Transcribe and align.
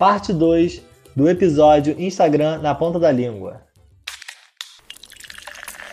parte 0.00 0.32
2 0.32 0.82
do 1.14 1.28
episódio 1.28 1.94
Instagram 2.00 2.62
na 2.62 2.74
ponta 2.74 2.98
da 2.98 3.12
língua. 3.12 3.60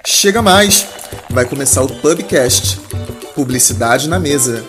Chega 0.05 0.41
mais! 0.41 0.87
Vai 1.29 1.45
começar 1.45 1.83
o 1.83 1.89
Pubcast 2.01 2.77
Publicidade 3.35 4.07
na 4.07 4.17
Mesa. 4.17 4.63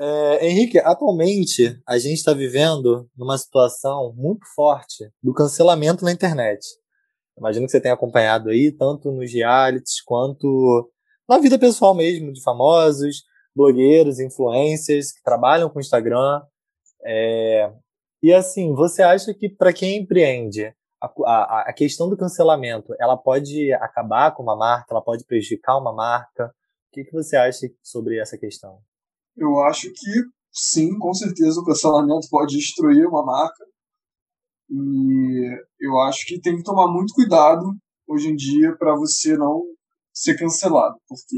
É, 0.00 0.48
Henrique, 0.48 0.78
atualmente 0.78 1.78
a 1.86 1.98
gente 1.98 2.16
está 2.16 2.32
vivendo 2.32 3.06
numa 3.14 3.36
situação 3.36 4.14
muito 4.16 4.46
forte 4.54 5.10
do 5.22 5.34
cancelamento 5.34 6.06
na 6.06 6.10
internet. 6.10 6.66
Imagino 7.36 7.66
que 7.66 7.72
você 7.72 7.82
tenha 7.82 7.92
acompanhado 7.92 8.48
aí, 8.48 8.72
tanto 8.72 9.12
nos 9.12 9.30
realities 9.30 10.00
quanto 10.02 10.90
na 11.28 11.38
vida 11.38 11.58
pessoal 11.58 11.94
mesmo, 11.94 12.32
de 12.32 12.42
famosos, 12.42 13.24
blogueiros, 13.54 14.20
influencers 14.20 15.12
que 15.12 15.22
trabalham 15.22 15.70
com 15.70 15.80
Instagram. 15.80 16.42
É... 17.04 17.72
E 18.22 18.32
assim, 18.32 18.74
você 18.74 19.02
acha 19.02 19.32
que 19.34 19.48
para 19.48 19.72
quem 19.72 19.98
empreende, 19.98 20.74
a, 21.02 21.06
a, 21.24 21.60
a, 21.68 21.72
questão 21.72 22.08
do 22.08 22.16
cancelamento, 22.16 22.94
ela 22.98 23.16
pode 23.16 23.72
acabar 23.74 24.34
com 24.34 24.42
uma 24.42 24.56
marca, 24.56 24.88
ela 24.90 25.02
pode 25.02 25.24
prejudicar 25.24 25.78
uma 25.78 25.92
marca? 25.92 26.46
O 26.46 26.92
que, 26.92 27.04
que 27.04 27.12
você 27.12 27.36
acha 27.36 27.68
sobre 27.82 28.18
essa 28.18 28.38
questão? 28.38 28.78
Eu 29.36 29.60
acho 29.60 29.88
que 29.92 30.22
sim, 30.50 30.98
com 30.98 31.12
certeza 31.12 31.60
o 31.60 31.64
cancelamento 31.64 32.26
pode 32.30 32.56
destruir 32.56 33.06
uma 33.06 33.24
marca. 33.24 33.64
E 34.70 35.60
eu 35.80 36.00
acho 36.00 36.26
que 36.26 36.40
tem 36.40 36.56
que 36.56 36.62
tomar 36.62 36.90
muito 36.90 37.14
cuidado 37.14 37.64
hoje 38.08 38.28
em 38.28 38.34
dia 38.34 38.74
para 38.76 38.96
você 38.96 39.36
não 39.36 39.62
ser 40.16 40.38
cancelado, 40.38 40.96
porque 41.06 41.36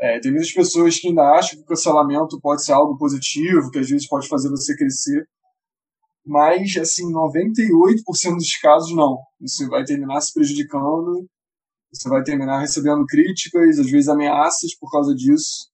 é, 0.00 0.18
tem 0.20 0.32
muitas 0.32 0.52
pessoas 0.52 0.98
que 0.98 1.08
ainda 1.08 1.22
acham 1.32 1.58
que 1.58 1.64
o 1.64 1.66
cancelamento 1.66 2.40
pode 2.40 2.64
ser 2.64 2.72
algo 2.72 2.96
positivo, 2.96 3.70
que 3.70 3.78
às 3.78 3.90
vezes 3.90 4.08
pode 4.08 4.26
fazer 4.26 4.48
você 4.48 4.74
crescer, 4.74 5.28
mas 6.24 6.74
assim, 6.78 7.12
98% 7.12 8.36
dos 8.36 8.56
casos 8.56 8.96
não. 8.96 9.18
Você 9.40 9.66
vai 9.68 9.84
terminar 9.84 10.20
se 10.22 10.32
prejudicando, 10.32 11.28
você 11.92 12.08
vai 12.08 12.22
terminar 12.22 12.60
recebendo 12.60 13.04
críticas, 13.06 13.78
às 13.78 13.90
vezes 13.90 14.08
ameaças 14.08 14.74
por 14.78 14.90
causa 14.90 15.14
disso. 15.14 15.68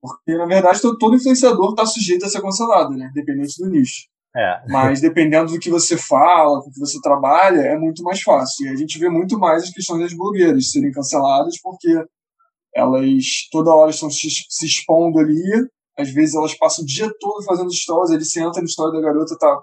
Porque, 0.00 0.36
na 0.36 0.46
verdade, 0.46 0.80
todo 0.80 1.16
influenciador 1.16 1.70
está 1.70 1.84
sujeito 1.84 2.24
a 2.24 2.28
ser 2.28 2.40
cancelado, 2.40 2.96
né? 2.96 3.10
Dependente 3.12 3.54
do 3.58 3.68
nicho. 3.68 4.08
É. 4.36 4.62
Mas 4.68 5.00
dependendo 5.00 5.52
do 5.52 5.58
que 5.58 5.70
você 5.70 5.96
fala, 5.96 6.62
com 6.62 6.70
o 6.70 6.72
que 6.72 6.78
você 6.78 7.00
trabalha, 7.00 7.60
é 7.60 7.76
muito 7.76 8.02
mais 8.02 8.22
fácil. 8.22 8.66
E 8.66 8.68
a 8.68 8.76
gente 8.76 8.98
vê 8.98 9.08
muito 9.08 9.38
mais 9.38 9.64
as 9.64 9.70
questões 9.70 10.00
das 10.00 10.14
blogueiras 10.14 10.70
serem 10.70 10.92
canceladas, 10.92 11.60
porque 11.60 11.88
elas 12.74 13.24
toda 13.50 13.74
hora 13.74 13.90
estão 13.90 14.08
se, 14.10 14.28
expondo 14.62 15.18
ali. 15.18 15.68
Às 15.98 16.10
vezes 16.10 16.34
elas 16.34 16.54
passam 16.54 16.84
o 16.84 16.86
dia 16.86 17.10
todo 17.18 17.44
fazendo 17.44 17.72
stories, 17.72 18.10
ele 18.10 18.24
se 18.24 18.40
entra 18.40 18.62
no 18.62 18.68
story 18.68 18.92
da 18.96 19.02
garota, 19.02 19.36
tá 19.36 19.62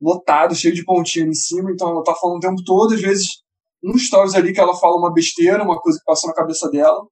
lotado, 0.00 0.54
cheio 0.54 0.74
de 0.74 0.84
pontinha 0.84 1.26
em 1.26 1.34
cima, 1.34 1.70
então 1.70 1.88
ela 1.90 2.02
tá 2.02 2.14
falando 2.14 2.36
o 2.36 2.40
tempo 2.40 2.62
todo, 2.64 2.94
às 2.94 3.00
vezes 3.00 3.26
um 3.82 3.98
stories 3.98 4.34
ali 4.34 4.52
que 4.52 4.60
ela 4.60 4.74
fala 4.74 4.96
uma 4.96 5.12
besteira, 5.12 5.62
uma 5.62 5.78
coisa 5.80 5.98
que 5.98 6.04
passou 6.04 6.28
na 6.28 6.36
cabeça 6.36 6.70
dela, 6.70 7.06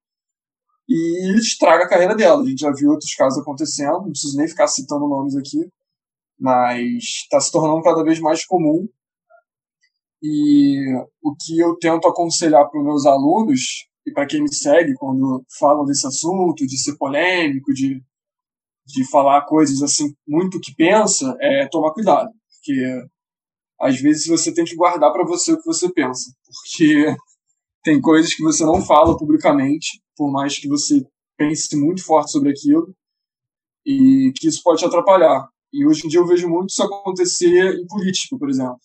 e 0.89 1.37
estraga 1.37 1.85
a 1.85 1.89
carreira 1.89 2.15
dela. 2.15 2.43
A 2.43 2.47
gente 2.47 2.61
já 2.61 2.71
viu 2.73 2.91
outros 2.91 3.15
casos 3.15 3.41
acontecendo, 3.41 3.93
não 3.93 4.11
preciso 4.11 4.37
nem 4.37 4.49
ficar 4.49 4.67
citando 4.69 5.09
nomes 5.09 5.37
aqui, 5.37 5.69
mas 6.43 7.05
está 7.23 7.41
se 7.41 7.53
tornando 7.53 7.81
cada 7.83 8.03
vez 8.03 8.19
mais 8.19 8.45
comum. 8.45 8.89
E 10.21 10.93
o 11.23 11.37
que 11.37 11.61
eu 11.61 11.77
tento 11.79 12.09
aconselhar 12.09 12.69
para 12.69 12.81
os 12.81 12.85
meus 12.85 13.07
alunos 13.07 13.87
e 14.05 14.13
para 14.13 14.27
quem 14.27 14.43
me 14.43 14.53
segue 14.53 14.95
quando 14.95 15.45
falam 15.57 15.85
desse 15.85 16.05
assunto, 16.05 16.67
de 16.67 16.77
ser 16.77 16.97
polêmico, 16.97 17.73
de, 17.73 18.03
de 18.85 19.09
falar 19.09 19.47
coisas 19.47 19.83
assim 19.83 20.13
muito 20.27 20.61
que 20.61 20.75
pensa, 20.75 21.33
é 21.41 21.69
tomar 21.69 21.93
cuidado, 21.93 22.31
porque 22.51 23.07
às 23.81 24.01
vezes 24.01 24.27
você 24.27 24.53
tem 24.53 24.65
que 24.65 24.75
guardar 24.75 25.13
para 25.13 25.25
você 25.25 25.53
o 25.53 25.59
que 25.59 25.65
você 25.65 25.93
pensa, 25.93 26.33
porque 26.45 27.15
tem 27.85 28.01
coisas 28.01 28.35
que 28.35 28.43
você 28.43 28.65
não 28.65 28.83
fala 28.83 29.17
publicamente, 29.17 30.03
por 30.17 30.31
mais 30.33 30.59
que 30.59 30.67
você 30.67 31.07
pense 31.37 31.77
muito 31.77 32.05
forte 32.05 32.33
sobre 32.33 32.51
aquilo, 32.51 32.93
e 33.87 34.33
que 34.37 34.49
isso 34.49 34.61
pode 34.63 34.81
te 34.81 34.87
atrapalhar. 34.87 35.52
E 35.73 35.87
hoje 35.87 36.05
em 36.05 36.09
dia 36.09 36.21
eu 36.21 36.27
vejo 36.27 36.49
muito 36.49 36.71
isso 36.71 36.83
acontecer 36.83 37.75
em 37.75 37.87
política, 37.87 38.37
por 38.39 38.51
exemplo. 38.51 38.79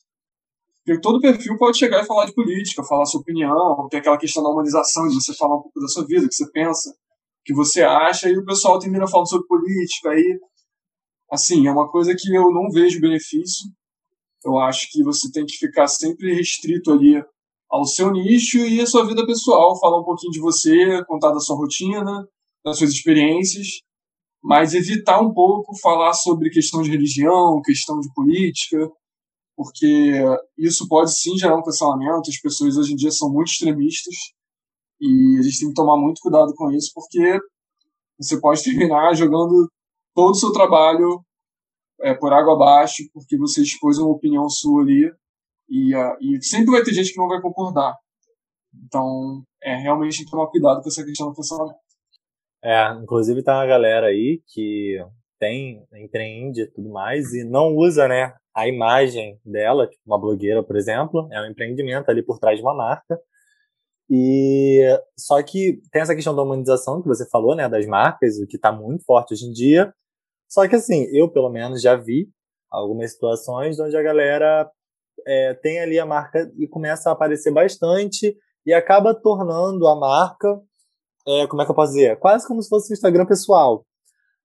Porque 0.86 1.02
todo 1.02 1.20
perfil 1.20 1.58
pode 1.58 1.78
chegar 1.78 2.02
e 2.02 2.06
falar 2.06 2.26
de 2.26 2.34
política, 2.34 2.82
falar 2.84 3.06
sua 3.06 3.20
opinião, 3.20 3.88
tem 3.90 4.00
aquela 4.00 4.18
questão 4.18 4.42
da 4.42 4.50
humanização, 4.50 5.08
de 5.10 5.16
você 5.16 5.34
falar 5.34 5.58
um 5.58 5.62
pouco 5.64 5.82
da 5.82 5.88
sua 5.90 6.06
vida, 6.06 6.26
o 6.26 6.30
que 6.30 6.36
você 6.36 6.50
pensa, 6.50 6.90
o 6.90 7.44
que 7.44 7.54
você 7.54 7.84
acha, 7.84 8.30
e 8.30 8.38
o 8.38 8.46
pessoal 8.46 8.80
termina 8.80 9.06
falando 9.06 9.28
sobre 9.28 9.48
política. 9.48 10.12
Aí, 10.12 10.40
assim, 11.30 11.68
é 11.68 11.72
uma 11.72 11.90
coisa 11.90 12.16
que 12.18 12.34
eu 12.34 12.50
não 12.52 12.70
vejo 12.72 13.02
benefício. 13.02 13.70
Eu 14.46 14.58
acho 14.60 14.90
que 14.90 15.04
você 15.04 15.30
tem 15.30 15.46
que 15.46 15.58
ficar 15.58 15.88
sempre 15.88 16.34
restrito 16.34 16.92
ali 16.92 17.22
ao 17.70 17.84
seu 17.84 18.10
nicho 18.10 18.60
e 18.60 18.80
a 18.80 18.86
sua 18.86 19.06
vida 19.06 19.26
pessoal, 19.26 19.78
falar 19.78 20.00
um 20.00 20.06
pouquinho 20.06 20.32
de 20.32 20.40
você, 20.40 21.04
contar 21.06 21.32
da 21.32 21.40
sua 21.42 21.58
rotina, 21.58 22.26
das 22.64 22.78
suas 22.78 22.92
experiências, 22.92 23.82
mas 24.44 24.74
evitar 24.74 25.22
um 25.22 25.34
pouco 25.34 25.78
falar 25.80 26.14
sobre 26.14 26.50
questão 26.50 26.82
de 26.82 26.92
religião, 26.92 27.62
questão 27.62 28.00
de 28.00 28.12
política, 28.14 28.90
porque 29.56 30.14
isso 30.58 30.88
pode 30.88 31.18
sim 31.18 31.38
gerar 31.38 31.58
um 31.58 31.64
cancelamento. 31.64 32.30
As 32.30 32.40
pessoas 32.40 32.78
hoje 32.78 32.94
em 32.94 32.96
dia 32.96 33.12
são 33.12 33.32
muito 33.32 33.50
extremistas 33.50 34.16
e 35.02 35.38
a 35.40 35.42
gente 35.42 35.60
tem 35.60 35.68
que 35.70 35.74
tomar 35.74 35.98
muito 35.98 36.22
cuidado 36.22 36.54
com 36.56 36.72
isso, 36.72 36.92
porque 36.94 37.40
você 38.20 38.40
pode 38.40 38.64
terminar 38.64 39.14
jogando 39.18 39.70
todo 40.14 40.32
o 40.32 40.36
seu 40.36 40.52
trabalho 40.52 41.22
é, 42.02 42.14
por 42.14 42.32
água 42.34 42.54
abaixo, 42.54 43.04
porque 43.14 43.38
você 43.38 43.62
expôs 43.62 43.98
uma 43.98 44.10
opinião 44.12 44.48
sua 44.50 44.82
ali 44.82 45.12
e, 45.70 45.96
uh, 45.96 46.16
e 46.22 46.44
sempre 46.44 46.72
vai 46.72 46.84
ter 46.84 46.94
gente 46.94 47.12
que 47.12 47.18
não 47.18 47.28
vai 47.28 47.42
concordar. 47.42 47.96
Então, 48.86 49.44
é 49.62 49.76
realmente 49.76 50.18
tem 50.18 50.26
que 50.26 50.32
tomar 50.32 50.48
cuidado 50.48 50.82
com 50.82 50.90
essa 50.90 51.04
questão 51.04 51.30
do 51.30 51.36
cancelamento. 51.36 51.80
É, 52.64 52.92
inclusive 53.02 53.44
tá 53.44 53.56
uma 53.56 53.66
galera 53.66 54.08
aí 54.08 54.42
que 54.48 54.98
tem, 55.40 55.86
empreende 55.94 56.62
e 56.62 56.68
tudo 56.68 56.90
mais 56.90 57.34
e 57.34 57.44
não 57.44 57.76
usa, 57.76 58.08
né, 58.08 58.34
a 58.56 58.68
imagem 58.68 59.40
dela, 59.46 59.88
tipo 59.88 60.02
uma 60.06 60.20
blogueira, 60.20 60.64
por 60.64 60.76
exemplo, 60.76 61.28
é 61.32 61.42
um 61.42 61.46
empreendimento 61.46 62.10
ali 62.10 62.24
por 62.24 62.40
trás 62.40 62.58
de 62.58 62.64
uma 62.64 62.74
marca. 62.74 63.20
E 64.10 64.82
só 65.18 65.42
que 65.44 65.82
tem 65.92 66.02
essa 66.02 66.16
questão 66.16 66.36
da 66.36 66.42
humanização 66.42 67.02
que 67.02 67.08
você 67.08 67.28
falou, 67.30 67.56
né, 67.56 67.70
das 67.70 67.86
marcas, 67.86 68.40
o 68.40 68.48
que 68.48 68.56
está 68.56 68.72
muito 68.72 69.04
forte 69.06 69.34
hoje 69.34 69.46
em 69.46 69.52
dia. 69.52 69.94
Só 70.50 70.68
que 70.68 70.76
assim, 70.76 71.06
eu 71.12 71.30
pelo 71.30 71.50
menos 71.50 71.82
já 71.82 71.96
vi 71.96 72.30
algumas 72.72 73.12
situações 73.12 73.80
onde 73.80 73.96
a 73.96 74.02
galera 74.02 74.70
é, 75.26 75.54
tem 75.56 75.80
ali 75.80 76.00
a 76.00 76.06
marca 76.06 76.52
e 76.58 76.68
começa 76.68 77.10
a 77.10 77.14
aparecer 77.14 77.52
bastante 77.52 78.36
e 78.66 78.74
acaba 78.74 79.14
tornando 79.14 79.88
a 79.88 79.96
marca, 79.96 80.60
é, 81.28 81.46
como 81.46 81.62
é 81.62 81.66
que 81.66 81.72
eu 81.72 81.76
posso 81.76 81.92
dizer? 81.92 82.18
Quase 82.20 82.48
como 82.48 82.62
se 82.62 82.70
fosse 82.70 82.92
um 82.92 82.96
Instagram 82.96 83.26
pessoal. 83.26 83.86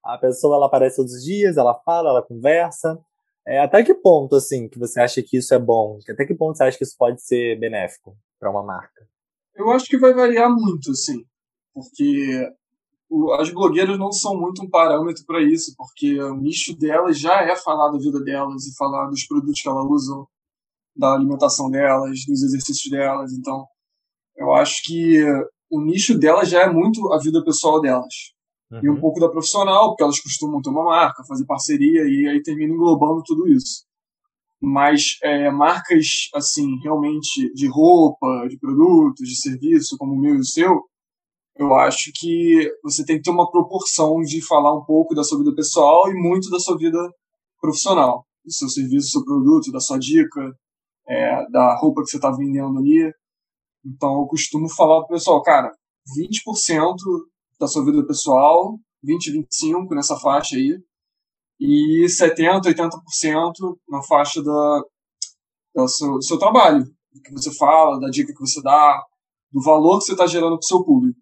A 0.05 0.19
pessoa 0.19 0.57
ela 0.57 0.67
aparece 0.67 0.97
todos 0.97 1.13
os 1.13 1.23
dias, 1.23 1.57
ela 1.57 1.75
fala, 1.85 2.11
ela 2.11 2.23
conversa. 2.23 2.99
É, 3.47 3.61
até 3.61 3.85
que 3.85 3.95
ponto, 3.95 4.35
assim, 4.35 4.69
que 4.69 4.79
você 4.79 5.01
acha 5.01 5.23
que 5.23 5.37
isso 5.37 5.55
é 5.55 5.59
bom? 5.59 5.99
Até 6.09 6.27
que 6.27 6.35
ponto 6.35 6.57
você 6.57 6.65
acha 6.65 6.77
que 6.77 6.85
isso 6.85 6.97
pode 6.99 7.23
ser 7.23 7.59
benéfico 7.59 8.17
para 8.39 8.51
uma 8.51 8.65
marca? 8.65 9.07
Eu 9.55 9.71
acho 9.71 9.87
que 9.87 9.99
vai 9.99 10.13
variar 10.13 10.51
muito, 10.51 10.91
assim, 10.91 11.25
porque 11.73 12.49
as 13.39 13.51
blogueiras 13.51 13.99
não 13.99 14.11
são 14.11 14.37
muito 14.37 14.63
um 14.63 14.71
parâmetro 14.71 15.25
para 15.27 15.43
isso, 15.43 15.75
porque 15.77 16.21
o 16.21 16.35
nicho 16.35 16.77
delas 16.77 17.19
já 17.19 17.43
é 17.43 17.55
falar 17.55 17.91
da 17.91 17.99
vida 17.99 18.21
delas 18.25 18.67
e 18.67 18.77
falar 18.77 19.09
dos 19.09 19.25
produtos 19.25 19.61
que 19.61 19.69
elas 19.69 19.85
usam, 19.85 20.27
da 20.97 21.15
alimentação 21.15 21.71
delas, 21.71 22.25
dos 22.27 22.43
exercícios 22.43 22.91
delas. 22.91 23.33
Então, 23.33 23.67
eu 24.37 24.53
acho 24.55 24.83
que 24.85 25.25
o 25.73 25.81
nicho 25.81 26.19
delas 26.19 26.51
já 26.51 26.65
é 26.65 26.71
muito 26.71 27.13
a 27.13 27.19
vida 27.19 27.43
pessoal 27.43 27.81
delas. 27.81 28.33
Uhum. 28.71 28.81
E 28.83 28.91
um 28.91 28.95
uhum. 28.95 29.01
pouco 29.01 29.19
da 29.19 29.29
profissional, 29.29 29.89
porque 29.89 30.03
elas 30.03 30.21
costumam 30.21 30.61
ter 30.61 30.69
uma 30.69 30.85
marca, 30.85 31.25
fazer 31.25 31.47
parceria 31.47 32.03
e 32.05 32.29
aí 32.29 32.43
termina 32.43 32.75
englobando 32.75 33.23
tudo 33.25 33.49
isso. 33.49 33.85
Mas 34.61 35.17
é, 35.23 35.51
marcas, 35.51 36.29
assim, 36.35 36.79
realmente 36.83 37.53
de 37.55 37.67
roupa, 37.67 38.47
de 38.49 38.59
produtos, 38.59 39.27
de 39.27 39.41
serviço, 39.41 39.97
como 39.97 40.13
o 40.13 40.19
meu 40.19 40.37
e 40.37 40.41
o 40.41 40.45
seu, 40.45 40.85
eu 41.57 41.75
acho 41.75 42.11
que 42.15 42.71
você 42.83 43.05
tem 43.05 43.17
que 43.17 43.23
ter 43.23 43.31
uma 43.31 43.51
proporção 43.51 44.21
de 44.21 44.41
falar 44.47 44.75
um 44.75 44.85
pouco 44.85 45.15
da 45.15 45.25
sua 45.25 45.39
vida 45.39 45.55
pessoal 45.55 46.11
e 46.11 46.15
muito 46.15 46.51
da 46.51 46.59
sua 46.59 46.77
vida 46.77 46.99
profissional. 47.61 48.27
Do 48.45 48.53
seu 48.53 48.69
serviço, 48.69 49.07
do 49.07 49.11
seu 49.11 49.25
produto, 49.25 49.73
da 49.73 49.81
sua 49.81 49.99
dica, 49.99 50.55
é, 51.09 51.51
da 51.51 51.77
roupa 51.79 52.03
que 52.03 52.11
você 52.11 52.17
está 52.17 52.31
vendendo 52.31 52.79
ali. 52.79 53.13
Então 53.85 54.21
eu 54.21 54.27
costumo 54.27 54.69
falar 54.69 55.01
pro 55.01 55.15
pessoal, 55.15 55.43
cara, 55.43 55.73
20% 56.19 56.97
da 57.59 57.67
sua 57.67 57.85
vida 57.85 58.05
pessoal, 58.07 58.79
20, 59.03 59.33
25% 59.33 59.89
nessa 59.91 60.17
faixa 60.19 60.57
aí, 60.57 60.79
e 61.61 62.09
70, 62.09 62.69
80% 62.71 63.53
na 63.89 64.03
faixa 64.03 64.43
da, 64.43 64.83
do 65.75 65.89
seu, 65.89 66.15
do 66.15 66.25
seu 66.25 66.39
trabalho, 66.39 66.85
do 67.13 67.21
que 67.23 67.33
você 67.33 67.53
fala, 67.55 68.01
da 68.01 68.09
dica 68.09 68.33
que 68.33 68.41
você 68.41 68.61
dá, 68.63 69.05
do 69.53 69.63
valor 69.63 69.99
que 69.99 70.07
você 70.07 70.13
está 70.13 70.27
gerando 70.27 70.59
para 70.59 70.65
o 70.65 70.67
seu 70.67 70.85
público. 70.85 71.21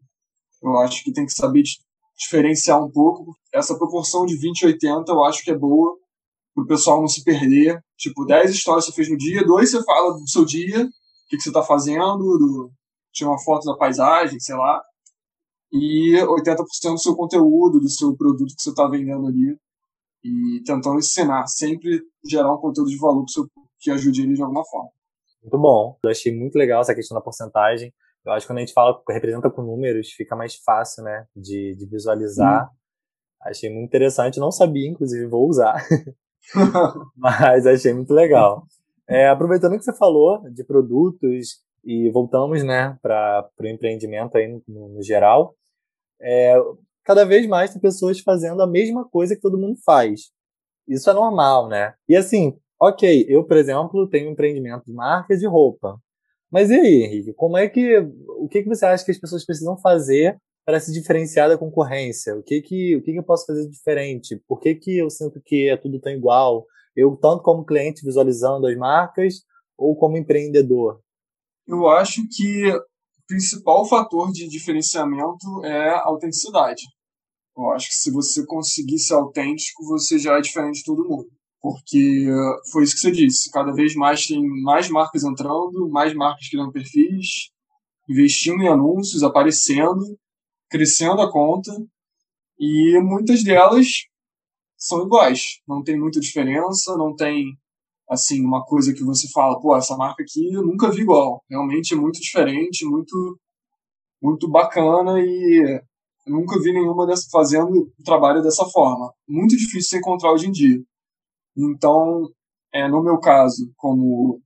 Eu 0.62 0.78
acho 0.78 1.02
que 1.02 1.12
tem 1.12 1.26
que 1.26 1.32
saber 1.32 1.62
diferenciar 2.16 2.82
um 2.82 2.90
pouco. 2.90 3.34
Essa 3.52 3.76
proporção 3.76 4.26
de 4.26 4.36
20 4.36 4.60
e 4.62 4.66
80 4.66 5.12
eu 5.12 5.24
acho 5.24 5.42
que 5.42 5.50
é 5.50 5.58
boa 5.58 5.96
para 6.54 6.64
o 6.64 6.66
pessoal 6.66 7.00
não 7.00 7.08
se 7.08 7.24
perder. 7.24 7.82
Tipo, 7.96 8.24
10 8.24 8.50
histórias 8.50 8.86
você 8.86 8.92
fez 8.92 9.10
no 9.10 9.16
dia, 9.16 9.44
dois 9.44 9.70
você 9.70 9.82
fala 9.84 10.14
do 10.14 10.28
seu 10.28 10.44
dia, 10.44 10.88
que, 11.30 11.36
que 11.36 11.42
você 11.42 11.50
está 11.50 11.62
fazendo, 11.62 12.18
do, 12.18 12.72
tira 13.12 13.30
uma 13.30 13.38
foto 13.38 13.64
da 13.64 13.76
paisagem, 13.76 14.38
sei 14.40 14.56
lá, 14.56 14.82
e 15.72 16.16
80% 16.16 16.56
do 16.92 16.98
seu 16.98 17.14
conteúdo, 17.14 17.78
do 17.78 17.88
seu 17.88 18.16
produto 18.16 18.54
que 18.56 18.62
você 18.62 18.70
está 18.70 18.88
vendendo 18.88 19.26
ali, 19.26 19.56
e 20.24 20.62
tentando 20.66 20.98
ensinar, 20.98 21.46
sempre 21.46 22.02
gerar 22.28 22.52
um 22.52 22.58
conteúdo 22.58 22.90
de 22.90 22.98
valor 22.98 23.24
seu, 23.28 23.46
que 23.78 23.90
ajude 23.90 24.22
ele 24.22 24.34
de 24.34 24.42
alguma 24.42 24.64
forma. 24.64 24.90
Muito 25.42 25.58
bom. 25.58 25.98
Eu 26.04 26.10
achei 26.10 26.36
muito 26.36 26.56
legal 26.56 26.82
essa 26.82 26.94
questão 26.94 27.14
da 27.14 27.22
porcentagem. 27.22 27.94
Eu 28.26 28.32
acho 28.32 28.44
que 28.44 28.52
quando 28.52 28.58
a 28.58 28.60
gente 28.60 28.74
fala, 28.74 29.00
representa 29.08 29.48
com 29.48 29.62
números, 29.62 30.10
fica 30.10 30.36
mais 30.36 30.56
fácil, 30.56 31.04
né, 31.04 31.26
de, 31.34 31.74
de 31.76 31.86
visualizar. 31.86 32.66
Hum. 32.66 32.76
Achei 33.42 33.70
muito 33.72 33.86
interessante. 33.86 34.40
Não 34.40 34.50
sabia, 34.50 34.90
inclusive, 34.90 35.26
vou 35.26 35.48
usar. 35.48 35.82
Mas 37.16 37.66
achei 37.66 37.94
muito 37.94 38.12
legal. 38.12 38.66
É, 39.10 39.28
aproveitando 39.28 39.76
que 39.76 39.82
você 39.82 39.92
falou 39.92 40.40
de 40.50 40.62
produtos 40.62 41.58
e 41.84 42.08
voltamos, 42.10 42.62
né, 42.62 42.96
para 43.02 43.50
o 43.58 43.66
empreendimento 43.66 44.36
aí 44.36 44.62
no, 44.68 44.88
no 44.88 45.02
geral, 45.02 45.56
é, 46.20 46.54
cada 47.04 47.24
vez 47.24 47.44
mais 47.48 47.72
tem 47.72 47.80
pessoas 47.80 48.20
fazendo 48.20 48.62
a 48.62 48.68
mesma 48.68 49.04
coisa 49.08 49.34
que 49.34 49.40
todo 49.40 49.58
mundo 49.58 49.76
faz. 49.84 50.30
Isso 50.86 51.10
é 51.10 51.12
normal, 51.12 51.68
né? 51.68 51.94
E 52.08 52.16
assim, 52.16 52.56
ok, 52.80 53.26
eu, 53.28 53.44
por 53.44 53.56
exemplo, 53.56 54.08
tenho 54.08 54.28
um 54.28 54.32
empreendimento 54.32 54.84
de 54.86 54.92
marca 54.92 55.36
de 55.36 55.46
roupa. 55.46 55.98
Mas 56.50 56.70
e 56.70 56.74
aí, 56.74 57.02
Henrique, 57.04 57.32
como 57.34 57.56
é 57.56 57.68
que. 57.68 57.98
O 58.38 58.48
que, 58.48 58.62
que 58.62 58.68
você 58.68 58.84
acha 58.84 59.04
que 59.04 59.10
as 59.10 59.18
pessoas 59.18 59.44
precisam 59.44 59.76
fazer 59.78 60.36
para 60.64 60.80
se 60.80 60.92
diferenciar 60.92 61.48
da 61.48 61.58
concorrência? 61.58 62.36
O 62.36 62.42
que 62.42 62.60
que, 62.60 62.96
o 62.96 63.02
que 63.02 63.12
que 63.12 63.18
eu 63.18 63.24
posso 63.24 63.46
fazer 63.46 63.68
diferente? 63.68 64.40
Por 64.48 64.60
que, 64.60 64.74
que 64.74 64.98
eu 64.98 65.10
sinto 65.10 65.40
que 65.44 65.68
é 65.68 65.76
tudo 65.76 66.00
tão 66.00 66.12
igual? 66.12 66.66
Eu, 67.00 67.17
tanto 67.17 67.43
como 67.43 67.64
cliente 67.64 68.05
visualizando 68.05 68.67
as 68.67 68.76
marcas, 68.76 69.35
ou 69.76 69.97
como 69.97 70.17
empreendedor? 70.17 71.00
Eu 71.67 71.88
acho 71.88 72.23
que 72.31 72.69
o 72.69 72.82
principal 73.26 73.87
fator 73.87 74.31
de 74.31 74.49
diferenciamento 74.49 75.64
é 75.64 75.91
a 75.91 76.05
autenticidade. 76.05 76.82
Eu 77.56 77.70
acho 77.70 77.88
que 77.88 77.94
se 77.94 78.11
você 78.11 78.44
conseguir 78.44 78.99
ser 78.99 79.14
autêntico, 79.14 79.85
você 79.87 80.19
já 80.19 80.37
é 80.37 80.41
diferente 80.41 80.79
de 80.79 80.85
todo 80.85 81.08
mundo. 81.08 81.29
Porque 81.61 82.26
foi 82.73 82.85
isso 82.85 82.94
que 82.94 83.00
você 83.00 83.11
disse, 83.11 83.50
cada 83.50 83.73
vez 83.73 83.94
mais 83.94 84.26
tem 84.26 84.43
mais 84.62 84.88
marcas 84.88 85.25
entrando, 85.25 85.88
mais 85.91 86.14
marcas 86.14 86.49
criando 86.49 86.73
perfis, 86.73 87.50
investindo 88.08 88.62
em 88.62 88.69
anúncios, 88.69 89.23
aparecendo, 89.23 90.00
crescendo 90.70 91.20
a 91.20 91.31
conta, 91.31 91.73
e 92.58 92.99
muitas 93.00 93.43
delas 93.43 93.87
são 94.80 95.04
iguais, 95.04 95.60
não 95.68 95.82
tem 95.82 95.98
muita 95.98 96.18
diferença, 96.18 96.96
não 96.96 97.14
tem 97.14 97.56
assim 98.08 98.44
uma 98.44 98.64
coisa 98.64 98.92
que 98.92 99.04
você 99.04 99.28
fala, 99.32 99.60
pô, 99.60 99.76
essa 99.76 99.96
marca 99.96 100.22
aqui 100.22 100.52
eu 100.52 100.62
nunca 100.62 100.90
vi 100.90 101.02
igual, 101.02 101.44
realmente 101.48 101.94
é 101.94 101.96
muito 101.96 102.20
diferente, 102.20 102.84
muito 102.84 103.38
muito 104.22 104.48
bacana 104.48 105.18
e 105.20 105.80
nunca 106.26 106.60
vi 106.60 106.72
nenhuma 106.72 107.06
dessa, 107.06 107.26
fazendo 107.30 107.90
o 107.98 108.02
trabalho 108.04 108.42
dessa 108.42 108.66
forma. 108.66 109.12
Muito 109.28 109.56
difícil 109.56 109.96
de 109.96 109.98
encontrar 109.98 110.32
hoje 110.32 110.46
em 110.46 110.52
dia. 110.52 110.78
Então, 111.56 112.28
é, 112.72 112.86
no 112.88 113.02
meu 113.02 113.18
caso, 113.18 113.72
como 113.76 114.40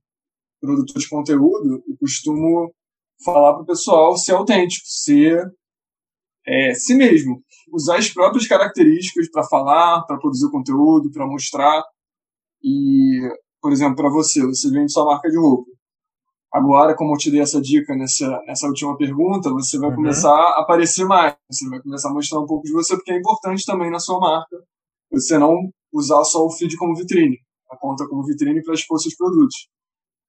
produtor 0.61 0.97
de 0.97 1.09
conteúdo, 1.09 1.83
eu 1.87 1.97
costumo 1.99 2.73
falar 3.23 3.53
para 3.53 3.63
o 3.63 3.65
pessoal 3.65 4.17
ser 4.17 4.33
autêntico, 4.33 4.85
ser 4.87 5.45
é, 6.47 6.73
si 6.73 6.93
mesmo, 6.95 7.41
usar 7.71 7.97
as 7.97 8.09
próprias 8.09 8.47
características 8.47 9.29
para 9.29 9.43
falar, 9.43 10.03
para 10.03 10.17
produzir 10.17 10.49
conteúdo, 10.51 11.11
para 11.11 11.25
mostrar. 11.25 11.83
E, 12.63 13.19
por 13.61 13.71
exemplo, 13.71 13.95
para 13.95 14.09
você, 14.09 14.45
você 14.45 14.69
vende 14.69 14.91
sua 14.91 15.05
marca 15.05 15.29
de 15.29 15.37
roupa. 15.37 15.69
Agora, 16.53 16.95
como 16.95 17.13
eu 17.13 17.17
te 17.17 17.29
dei 17.29 17.41
essa 17.41 17.61
dica 17.61 17.93
nessa, 17.95 18.41
nessa 18.47 18.67
última 18.67 18.97
pergunta, 18.97 19.51
você 19.51 19.77
vai 19.77 19.89
uhum. 19.89 19.95
começar 19.95 20.31
a 20.31 20.61
aparecer 20.61 21.05
mais, 21.05 21.35
você 21.51 21.67
vai 21.67 21.81
começar 21.81 22.09
a 22.09 22.13
mostrar 22.13 22.39
um 22.39 22.45
pouco 22.45 22.63
de 22.63 22.71
você, 22.71 22.95
porque 22.95 23.11
é 23.11 23.19
importante 23.19 23.65
também 23.65 23.91
na 23.91 23.99
sua 23.99 24.19
marca 24.19 24.55
você 25.11 25.37
não 25.37 25.69
usar 25.91 26.23
só 26.23 26.45
o 26.45 26.49
feed 26.49 26.75
como 26.77 26.95
vitrine, 26.95 27.37
a 27.69 27.77
conta 27.77 28.07
como 28.07 28.25
vitrine 28.25 28.63
para 28.63 28.73
expor 28.73 28.99
seus 28.99 29.15
produtos. 29.15 29.67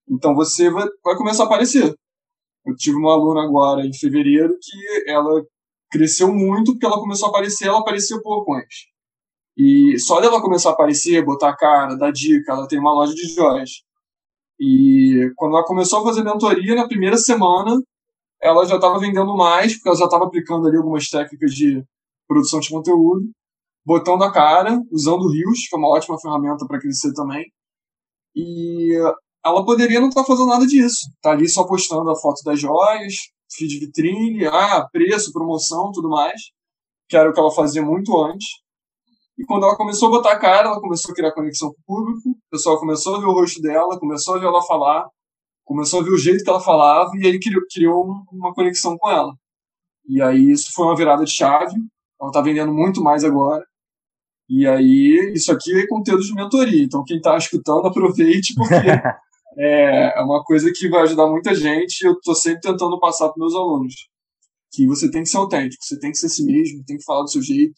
Então 0.09 0.35
você 0.35 0.71
vai, 0.71 0.87
vai 1.05 1.17
começar 1.17 1.45
a 1.45 1.47
aparecer. 1.47 1.95
Eu 2.65 2.75
tive 2.75 2.97
uma 2.97 3.13
aluna 3.13 3.45
agora 3.45 3.87
em 3.87 3.95
fevereiro 3.95 4.53
que 4.61 5.11
ela 5.11 5.45
cresceu 5.91 6.33
muito 6.33 6.73
porque 6.73 6.87
ela 6.87 7.01
começou 7.01 7.27
a 7.27 7.31
aparecer, 7.31 7.69
ela 7.69 7.81
aparecia 7.81 8.21
pouco 8.23 8.55
antes. 8.55 8.87
E 9.57 9.99
só 9.99 10.21
dela 10.21 10.43
começar 10.43 10.71
a 10.71 10.73
aparecer, 10.73 11.25
botar 11.25 11.51
a 11.51 11.57
cara, 11.57 11.97
dar 11.97 12.13
dica, 12.13 12.53
ela 12.53 12.69
tem 12.69 12.79
uma 12.79 12.93
loja 12.93 13.15
de 13.15 13.35
joias. 13.35 13.83
E 14.61 15.33
quando 15.37 15.57
ela 15.57 15.65
começou 15.65 16.01
a 16.01 16.05
fazer 16.05 16.23
mentoria, 16.23 16.75
na 16.75 16.87
primeira 16.87 17.17
semana, 17.17 17.81
ela 18.41 18.65
já 18.67 18.77
estava 18.77 18.99
vendendo 18.99 19.35
mais, 19.37 19.75
porque 19.75 19.89
ela 19.89 19.99
já 19.99 20.05
estava 20.05 20.25
aplicando 20.27 20.67
ali 20.67 20.77
algumas 20.77 21.09
técnicas 21.09 21.53
de 21.53 21.83
produção 22.29 22.61
de 22.61 22.69
conteúdo, 22.71 23.31
botando 23.85 24.23
a 24.25 24.33
cara, 24.33 24.79
usando 24.91 25.23
o 25.23 25.31
Rios, 25.31 25.69
que 25.69 25.75
é 25.75 25.79
uma 25.79 25.89
ótima 25.89 26.21
ferramenta 26.21 26.67
para 26.67 26.81
crescer 26.81 27.13
também. 27.15 27.45
E 28.35 28.95
ela 29.45 29.65
poderia 29.65 30.01
não 30.01 30.09
estar 30.09 30.23
tá 30.23 30.27
fazendo 30.27 30.49
nada 30.49 30.67
disso. 30.67 31.09
Tá 31.23 31.31
ali 31.31 31.49
só 31.49 31.67
postando 31.67 32.11
a 32.11 32.17
foto 32.17 32.43
das 32.45 32.61
joias, 32.61 33.15
feed 33.51 33.79
vitrine, 33.81 34.47
ah, 34.47 34.87
preço, 34.91 35.33
promoção, 35.33 35.91
tudo 35.93 36.09
mais, 36.09 36.41
que 37.09 37.17
era 37.17 37.31
o 37.31 37.33
que 37.33 37.41
ela 37.41 37.51
fazia 37.51 37.83
muito 37.83 38.17
antes. 38.23 38.47
E 39.39 39.45
quando 39.45 39.65
ela 39.65 39.77
começou 39.77 40.09
a 40.09 40.13
botar 40.13 40.33
a 40.33 40.39
cara, 40.39 40.69
ela 40.69 40.81
começou 40.81 41.13
a 41.13 41.15
criar 41.15 41.33
conexão 41.33 41.69
com 41.69 41.77
o 41.81 41.97
público, 41.97 42.31
o 42.31 42.51
pessoal 42.51 42.79
começou 42.79 43.17
a 43.17 43.21
ver 43.21 43.27
o 43.27 43.33
rosto 43.33 43.61
dela, 43.61 43.99
começou 43.99 44.35
a 44.35 44.39
ver 44.39 44.47
ela 44.47 44.63
falar, 44.63 45.07
começou 45.65 46.01
a 46.01 46.03
ver 46.03 46.11
o 46.11 46.19
jeito 46.19 46.43
que 46.43 46.51
ela 46.51 46.61
falava, 46.61 47.11
e 47.17 47.27
aí 47.27 47.39
criou, 47.39 47.63
criou 47.71 48.05
uma 48.33 48.55
conexão 48.55 48.97
com 48.97 49.11
ela. 49.11 49.33
E 50.09 50.23
aí 50.23 50.51
isso 50.51 50.71
foi 50.75 50.87
uma 50.87 50.97
virada 50.97 51.25
de 51.25 51.35
chave, 51.35 51.75
ela 52.21 52.31
está 52.31 52.41
vendendo 52.41 52.73
muito 52.73 53.03
mais 53.03 53.25
agora. 53.25 53.65
E 54.49 54.65
aí, 54.65 55.33
isso 55.35 55.51
aqui 55.51 55.77
é 55.77 55.89
conteúdo 55.89 56.23
de 56.23 56.33
mentoria, 56.33 56.85
então 56.85 57.03
quem 57.05 57.17
está 57.17 57.37
escutando, 57.37 57.87
aproveite, 57.87 58.55
porque 58.55 58.75
é, 59.57 60.19
é 60.19 60.23
uma 60.23 60.45
coisa 60.45 60.71
que 60.75 60.89
vai 60.89 61.03
ajudar 61.03 61.27
muita 61.27 61.55
gente 61.55 62.03
e 62.03 62.07
eu 62.07 62.13
estou 62.13 62.35
sempre 62.35 62.61
tentando 62.61 62.99
passar 63.01 63.29
para 63.29 63.41
meus 63.41 63.55
alunos. 63.55 63.95
Que 64.73 64.87
você 64.87 65.11
tem 65.11 65.23
que 65.23 65.29
ser 65.29 65.39
autêntico, 65.39 65.83
você 65.83 65.99
tem 65.99 66.11
que 66.11 66.19
ser 66.19 66.29
si 66.29 66.45
mesmo, 66.45 66.85
tem 66.85 66.99
que 66.99 67.05
falar 67.05 67.23
do 67.23 67.31
seu 67.31 67.41
jeito. 67.41 67.75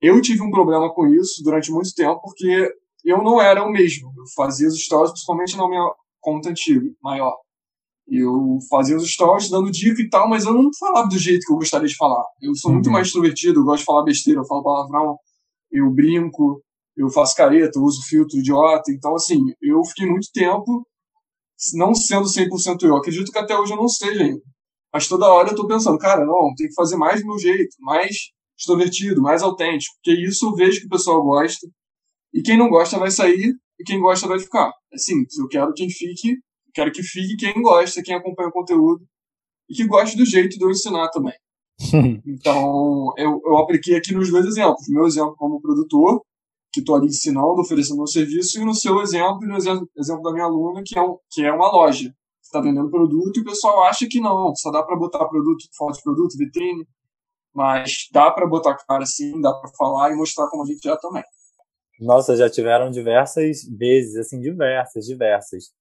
Eu 0.00 0.20
tive 0.20 0.42
um 0.42 0.50
problema 0.50 0.92
com 0.92 1.06
isso 1.06 1.42
durante 1.42 1.72
muito 1.72 1.94
tempo, 1.94 2.20
porque 2.20 2.70
eu 3.04 3.22
não 3.22 3.40
era 3.40 3.64
o 3.64 3.70
mesmo. 3.70 4.12
Eu 4.16 4.24
fazia 4.34 4.68
os 4.68 4.78
stories, 4.78 5.12
principalmente 5.12 5.56
na 5.56 5.66
minha 5.66 5.90
conta 6.20 6.50
antiga, 6.50 6.86
maior. 7.02 7.34
Eu 8.06 8.58
fazia 8.68 8.96
os 8.96 9.10
stories 9.10 9.48
dando 9.48 9.70
dica 9.70 10.02
e 10.02 10.08
tal, 10.08 10.28
mas 10.28 10.44
eu 10.44 10.52
não 10.52 10.70
falava 10.78 11.08
do 11.08 11.18
jeito 11.18 11.46
que 11.46 11.52
eu 11.52 11.56
gostaria 11.56 11.88
de 11.88 11.96
falar. 11.96 12.24
Eu 12.42 12.54
sou 12.54 12.72
muito 12.72 12.86
uhum. 12.86 12.92
mais 12.92 13.06
extrovertido, 13.06 13.60
eu 13.60 13.64
gosto 13.64 13.80
de 13.80 13.86
falar 13.86 14.04
besteira, 14.04 14.40
eu 14.40 14.44
falo 14.44 14.62
palavrão, 14.62 15.16
eu 15.72 15.90
brinco, 15.90 16.62
eu 16.96 17.08
faço 17.08 17.34
careta, 17.34 17.78
eu 17.78 17.82
uso 17.82 18.02
filtro 18.06 18.38
idiota. 18.38 18.92
Então, 18.92 19.14
assim, 19.14 19.40
eu 19.62 19.82
fiquei 19.84 20.06
muito 20.06 20.28
tempo 20.32 20.86
não 21.74 21.94
sendo 21.94 22.26
100% 22.26 22.82
eu. 22.82 22.96
Acredito 22.96 23.32
que 23.32 23.38
até 23.38 23.56
hoje 23.56 23.72
eu 23.72 23.76
não 23.76 23.88
seja 23.88 24.22
ainda. 24.22 24.42
Mas 24.92 25.08
toda 25.08 25.30
hora 25.30 25.50
eu 25.50 25.54
tô 25.54 25.66
pensando, 25.66 25.98
cara, 25.98 26.24
não, 26.24 26.54
tem 26.56 26.68
que 26.68 26.74
fazer 26.74 26.96
mais 26.96 27.20
do 27.20 27.26
meu 27.26 27.38
jeito, 27.38 27.76
mais 27.80 28.16
extrovertido, 28.58 29.20
mais 29.20 29.42
autêntico, 29.42 29.94
porque 29.96 30.18
isso 30.18 30.46
eu 30.46 30.54
vejo 30.54 30.80
que 30.80 30.86
o 30.86 30.90
pessoal 30.90 31.22
gosta. 31.22 31.66
E 32.32 32.42
quem 32.42 32.56
não 32.56 32.68
gosta 32.68 32.98
vai 32.98 33.10
sair 33.10 33.54
e 33.78 33.84
quem 33.84 34.00
gosta 34.00 34.26
vai 34.26 34.38
ficar. 34.38 34.72
É 34.92 34.96
simples, 34.96 35.36
eu 35.38 35.48
quero 35.48 35.72
quem 35.74 35.90
fique, 35.90 36.36
quero 36.74 36.90
que 36.90 37.02
fique 37.02 37.36
quem 37.36 37.60
gosta, 37.60 38.02
quem 38.02 38.14
acompanha 38.14 38.48
o 38.48 38.52
conteúdo 38.52 39.04
e 39.68 39.74
que 39.74 39.86
goste 39.86 40.16
do 40.16 40.24
jeito 40.24 40.56
de 40.56 40.64
eu 40.64 40.70
ensinar 40.70 41.10
também. 41.10 41.34
então, 42.26 43.12
eu, 43.18 43.40
eu 43.44 43.58
apliquei 43.58 43.96
aqui 43.96 44.14
nos 44.14 44.30
dois 44.30 44.46
exemplos. 44.46 44.88
Meu 44.88 45.06
exemplo 45.06 45.34
como 45.36 45.60
produtor, 45.60 46.22
que 46.76 46.80
estou 46.80 46.96
ali 46.96 47.06
ensinando, 47.06 47.58
oferecendo 47.58 47.96
meu 47.96 48.06
serviço, 48.06 48.60
e 48.60 48.64
no 48.64 48.74
seu 48.74 49.00
exemplo, 49.00 49.40
no 49.46 49.56
exemplo, 49.56 49.88
exemplo 49.96 50.22
da 50.22 50.32
minha 50.32 50.44
aluna, 50.44 50.82
que 50.84 50.98
é, 50.98 51.02
um, 51.02 51.16
que 51.30 51.42
é 51.42 51.50
uma 51.50 51.70
loja. 51.72 52.14
Você 52.42 52.48
está 52.48 52.60
vendendo 52.60 52.90
produto 52.90 53.38
e 53.38 53.40
o 53.40 53.44
pessoal 53.44 53.84
acha 53.84 54.06
que 54.08 54.20
não, 54.20 54.54
só 54.54 54.70
dá 54.70 54.82
para 54.82 54.94
botar 54.94 55.24
produto, 55.24 55.64
foto 55.74 55.96
de 55.96 56.02
produto, 56.02 56.36
vitrine, 56.36 56.86
mas 57.54 58.08
dá 58.12 58.30
para 58.30 58.46
botar 58.46 58.76
cara 58.86 59.06
sim, 59.06 59.40
dá 59.40 59.54
para 59.54 59.70
falar 59.76 60.12
e 60.12 60.16
mostrar 60.16 60.48
como 60.48 60.62
a 60.62 60.66
gente 60.66 60.86
é 60.86 60.96
também. 60.98 61.24
Nossa, 61.98 62.36
já 62.36 62.50
tiveram 62.50 62.90
diversas 62.90 63.62
vezes, 63.76 64.16
assim, 64.16 64.38
diversas, 64.38 65.06
diversas, 65.06 65.72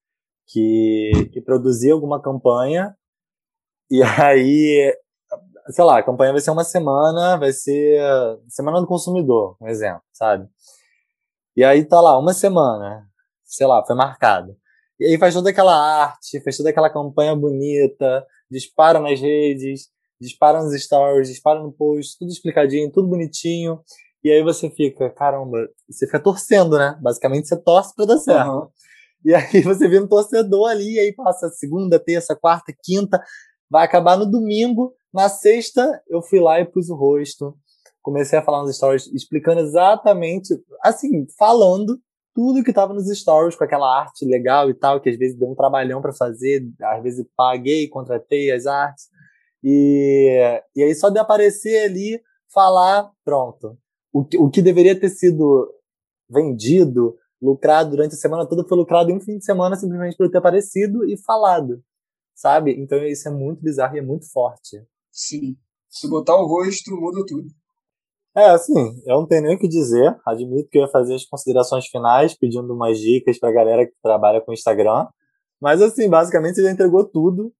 que, 0.47 1.29
que 1.33 1.41
produzia 1.41 1.91
alguma 1.91 2.21
campanha 2.21 2.95
e 3.91 4.01
aí, 4.01 4.95
sei 5.69 5.83
lá, 5.83 5.99
a 5.99 6.03
campanha 6.03 6.31
vai 6.31 6.41
ser 6.41 6.51
uma 6.51 6.63
semana, 6.63 7.37
vai 7.37 7.51
ser 7.51 7.99
Semana 8.47 8.79
do 8.79 8.87
Consumidor, 8.87 9.57
um 9.61 9.67
exemplo, 9.67 10.01
sabe? 10.13 10.47
E 11.55 11.63
aí 11.63 11.85
tá 11.85 12.01
lá, 12.01 12.19
uma 12.19 12.33
semana, 12.33 13.07
sei 13.43 13.65
lá, 13.65 13.85
foi 13.85 13.95
marcado. 13.95 14.55
E 14.99 15.05
aí 15.05 15.17
faz 15.17 15.33
toda 15.33 15.49
aquela 15.49 15.75
arte, 15.75 16.41
faz 16.41 16.57
toda 16.57 16.69
aquela 16.69 16.89
campanha 16.89 17.35
bonita, 17.35 18.25
dispara 18.49 18.99
nas 18.99 19.19
redes, 19.19 19.89
dispara 20.19 20.61
nos 20.63 20.73
stories, 20.81 21.29
dispara 21.29 21.61
no 21.61 21.71
post, 21.71 22.17
tudo 22.17 22.31
explicadinho, 22.31 22.91
tudo 22.91 23.07
bonitinho. 23.07 23.79
E 24.23 24.31
aí 24.31 24.41
você 24.41 24.69
fica, 24.69 25.09
caramba, 25.11 25.69
você 25.89 26.05
fica 26.05 26.19
torcendo, 26.19 26.77
né? 26.77 26.97
Basicamente 27.01 27.47
você 27.47 27.55
torce 27.55 27.93
pra 27.95 28.05
dar 28.05 28.17
certo. 28.17 28.49
Uhum. 28.49 28.67
E 29.23 29.33
aí 29.33 29.61
você 29.61 29.87
vê 29.87 29.99
um 29.99 30.07
torcedor 30.07 30.69
ali, 30.69 30.95
e 30.95 30.99
aí 30.99 31.13
passa 31.13 31.49
segunda, 31.49 31.99
terça, 31.99 32.35
quarta, 32.35 32.73
quinta, 32.83 33.21
vai 33.69 33.85
acabar 33.85 34.17
no 34.17 34.25
domingo. 34.25 34.93
Na 35.13 35.29
sexta, 35.29 36.01
eu 36.07 36.21
fui 36.21 36.39
lá 36.39 36.59
e 36.59 36.65
pus 36.65 36.89
o 36.89 36.95
rosto. 36.95 37.55
Comecei 38.05 38.37
a 38.37 38.43
falar 38.43 38.61
nos 38.61 38.75
stories, 38.75 39.07
explicando 39.07 39.61
exatamente, 39.61 40.53
assim, 40.83 41.25
falando 41.39 41.99
tudo 42.35 42.63
que 42.63 42.71
tava 42.71 42.93
nos 42.93 43.07
stories, 43.07 43.55
com 43.55 43.63
aquela 43.63 43.99
arte 43.99 44.23
legal 44.23 44.69
e 44.69 44.75
tal, 44.75 45.01
que 45.01 45.09
às 45.09 45.17
vezes 45.17 45.35
deu 45.35 45.49
um 45.49 45.55
trabalhão 45.55 46.03
para 46.03 46.13
fazer, 46.13 46.71
às 46.83 47.01
vezes 47.01 47.25
paguei, 47.35 47.87
contratei 47.87 48.51
as 48.51 48.67
artes. 48.67 49.05
E, 49.63 50.61
e 50.75 50.83
aí 50.83 50.93
só 50.93 51.09
de 51.09 51.17
aparecer 51.17 51.85
ali, 51.85 52.21
falar, 52.53 53.09
pronto. 53.23 53.75
O 54.13 54.23
que, 54.23 54.37
o 54.37 54.51
que 54.51 54.61
deveria 54.61 54.99
ter 54.99 55.09
sido 55.09 55.67
vendido, 56.29 57.17
lucrado 57.41 57.89
durante 57.89 58.13
a 58.13 58.19
semana 58.19 58.47
toda 58.47 58.67
foi 58.67 58.77
lucrado 58.77 59.09
em 59.09 59.15
um 59.15 59.19
fim 59.19 59.39
de 59.39 59.45
semana 59.45 59.75
simplesmente 59.75 60.15
por 60.15 60.29
ter 60.29 60.37
aparecido 60.37 61.03
e 61.09 61.17
falado, 61.17 61.83
sabe? 62.35 62.79
Então 62.79 63.03
isso 63.03 63.27
é 63.27 63.31
muito 63.31 63.63
bizarro 63.63 63.95
e 63.95 63.99
é 63.99 64.03
muito 64.03 64.31
forte. 64.31 64.85
Sim. 65.09 65.57
Se 65.89 66.07
botar 66.07 66.35
o 66.35 66.45
rosto, 66.45 66.95
muda 66.95 67.25
tudo. 67.25 67.47
É, 68.37 68.49
assim, 68.49 69.01
eu 69.05 69.15
não 69.15 69.25
tenho 69.25 69.43
nem 69.43 69.55
o 69.55 69.59
que 69.59 69.67
dizer. 69.67 70.13
Admito 70.27 70.69
que 70.69 70.77
eu 70.77 70.81
ia 70.81 70.89
fazer 70.89 71.15
as 71.15 71.25
considerações 71.25 71.87
finais, 71.87 72.37
pedindo 72.37 72.73
umas 72.73 72.99
dicas 72.99 73.39
pra 73.39 73.51
galera 73.51 73.85
que 73.85 73.93
trabalha 74.03 74.41
com 74.41 74.51
Instagram. 74.51 75.07
Mas, 75.61 75.81
assim, 75.81 76.09
basicamente 76.09 76.55
você 76.55 76.63
já 76.63 76.71
entregou 76.71 77.05
tudo. 77.05 77.53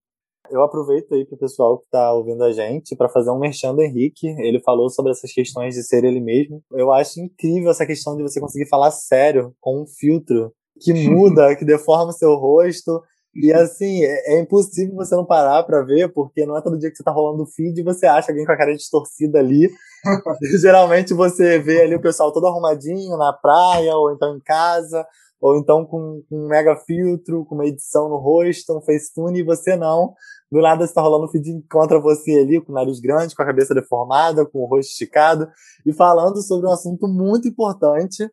Eu 0.52 0.62
aproveito 0.62 1.14
aí 1.14 1.26
pro 1.26 1.38
pessoal 1.38 1.80
que 1.80 1.90
tá 1.90 2.14
ouvindo 2.14 2.44
a 2.44 2.52
gente 2.52 2.96
para 2.96 3.10
fazer 3.10 3.32
um 3.32 3.40
merchan 3.40 3.74
do 3.74 3.82
Henrique. 3.82 4.28
Ele 4.28 4.60
falou 4.60 4.90
sobre 4.90 5.12
essas 5.12 5.32
questões 5.32 5.76
de 5.76 5.84
ser 5.84 6.04
ele 6.04 6.20
mesmo. 6.20 6.62
Eu 6.74 6.92
acho 6.92 7.22
incrível 7.22 7.72
essa 7.72 7.86
questão 7.86 8.16
de 8.18 8.22
você 8.22 8.40
conseguir 8.40 8.68
falar 8.68 8.92
sério 8.92 9.56
com 9.62 9.82
um 9.82 9.88
filtro 9.88 10.54
que 10.82 10.94
muda, 11.10 11.56
que 11.56 11.66
deforma 11.66 12.10
o 12.10 12.14
seu 12.14 12.36
rosto 12.36 13.02
e 13.36 13.52
assim, 13.52 14.02
é, 14.06 14.36
é, 14.36 14.40
impossível 14.40 14.96
você 14.96 15.14
não 15.14 15.26
parar 15.26 15.62
pra 15.64 15.82
ver, 15.82 16.08
porque 16.14 16.46
não 16.46 16.58
é 16.58 16.62
todo 16.62 16.80
dia 16.80 16.90
que 16.90 16.96
você 16.96 17.04
tá 17.04 17.12
rolando 17.12 17.44
o 17.44 17.46
feed 17.46 17.78
e 17.78 17.84
você 17.84 18.06
acha 18.06 18.32
alguém 18.32 18.46
com 18.46 18.52
a 18.54 18.58
cara 18.58 18.74
distorcida 18.74 19.40
ali. 19.40 19.70
Geralmente 20.62 21.14
você 21.14 21.60
vê 21.60 21.82
ali 21.82 21.96
o 21.96 22.02
pessoal 22.02 22.32
todo 22.32 22.48
arrumadinho 22.48 23.18
na 23.18 23.34
praia, 23.34 23.94
ou 23.98 24.14
então 24.14 24.38
em 24.38 24.40
casa, 24.40 25.06
ou 25.42 25.58
então 25.58 25.86
com, 25.86 26.24
com 26.30 26.46
um 26.46 26.48
mega 26.48 26.78
filtro, 26.78 27.44
com 27.46 27.56
uma 27.56 27.66
edição 27.66 28.08
no 28.08 28.16
rosto, 28.16 28.78
um 28.78 28.82
facetune, 28.82 29.40
e 29.40 29.44
você 29.44 29.76
não. 29.76 30.14
Do 30.50 30.62
nada 30.62 30.88
você 30.88 30.94
tá 30.94 31.02
rolando 31.02 31.26
o 31.26 31.30
feed 31.30 31.50
e 31.50 31.54
encontra 31.56 32.00
você 32.00 32.40
ali 32.40 32.62
com 32.62 32.72
o 32.72 32.76
nariz 32.76 33.02
grande, 33.02 33.36
com 33.36 33.44
a 33.44 33.46
cabeça 33.46 33.76
deformada, 33.76 34.46
com 34.46 34.60
o 34.60 34.66
rosto 34.66 34.92
esticado, 34.92 35.50
e 35.86 35.92
falando 35.92 36.42
sobre 36.42 36.68
um 36.68 36.72
assunto 36.72 37.06
muito 37.06 37.50
importante. 37.50 38.30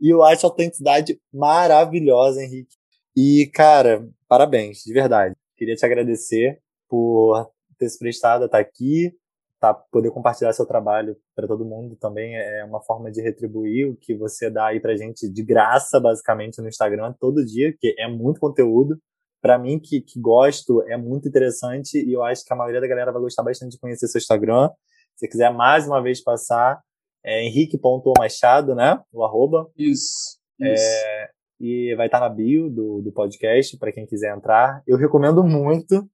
E 0.00 0.12
eu 0.12 0.24
acho 0.24 0.44
a 0.44 0.50
autenticidade 0.50 1.20
maravilhosa, 1.32 2.42
Henrique. 2.42 2.74
E, 3.16 3.48
cara, 3.54 4.08
parabéns, 4.30 4.84
de 4.84 4.92
verdade. 4.92 5.34
Queria 5.56 5.74
te 5.74 5.84
agradecer 5.84 6.60
por 6.88 7.50
ter 7.76 7.88
se 7.88 7.98
prestado 7.98 8.42
a 8.42 8.46
estar 8.46 8.60
aqui, 8.60 9.12
tá, 9.58 9.74
poder 9.74 10.12
compartilhar 10.12 10.52
seu 10.52 10.64
trabalho 10.64 11.16
para 11.34 11.48
todo 11.48 11.64
mundo 11.64 11.96
também 11.96 12.36
é 12.36 12.64
uma 12.64 12.80
forma 12.80 13.10
de 13.10 13.20
retribuir 13.20 13.90
o 13.90 13.96
que 13.96 14.14
você 14.14 14.48
dá 14.48 14.66
aí 14.66 14.78
pra 14.78 14.96
gente 14.96 15.28
de 15.28 15.42
graça, 15.42 15.98
basicamente, 15.98 16.60
no 16.62 16.68
Instagram 16.68 17.12
todo 17.18 17.44
dia, 17.44 17.74
que 17.76 17.92
é 17.98 18.06
muito 18.06 18.38
conteúdo. 18.38 19.00
Para 19.42 19.58
mim, 19.58 19.80
que, 19.80 20.00
que 20.00 20.20
gosto, 20.20 20.82
é 20.82 20.96
muito 20.96 21.26
interessante 21.26 21.98
e 21.98 22.12
eu 22.12 22.22
acho 22.22 22.44
que 22.44 22.52
a 22.52 22.56
maioria 22.56 22.80
da 22.80 22.86
galera 22.86 23.10
vai 23.10 23.22
gostar 23.22 23.42
bastante 23.42 23.72
de 23.72 23.80
conhecer 23.80 24.06
seu 24.06 24.18
Instagram. 24.18 24.70
Se 25.16 25.26
quiser 25.26 25.52
mais 25.52 25.88
uma 25.88 26.00
vez 26.00 26.22
passar, 26.22 26.80
é 27.24 27.42
henrique.machado, 27.44 28.74
né? 28.76 29.00
O 29.12 29.24
arroba. 29.24 29.68
Isso. 29.76 30.38
É, 30.60 30.74
isso 30.74 31.39
e 31.60 31.94
vai 31.94 32.06
estar 32.06 32.20
na 32.20 32.28
bio 32.28 32.70
do, 32.70 33.02
do 33.02 33.12
podcast 33.12 33.76
para 33.76 33.92
quem 33.92 34.06
quiser 34.06 34.34
entrar. 34.34 34.82
Eu 34.86 34.96
recomendo 34.96 35.44
muito. 35.44 36.08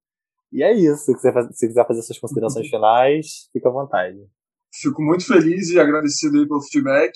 E 0.53 0.63
é 0.63 0.75
isso. 0.75 1.05
Se 1.05 1.13
você 1.13 1.33
se 1.53 1.69
quiser 1.69 1.87
fazer 1.87 2.03
suas 2.03 2.19
considerações 2.19 2.67
finais, 2.69 3.49
fica 3.53 3.69
à 3.69 3.73
vontade. 3.73 4.19
Fico 4.75 5.01
muito 5.01 5.25
feliz 5.25 5.71
e 5.71 5.79
agradecido 5.79 6.39
aí 6.39 6.49
pelo 6.49 6.63
feedback. 6.63 7.13